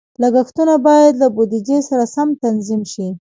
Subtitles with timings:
[0.21, 3.07] لګښتونه باید له بودیجې سره سم تنظیم شي.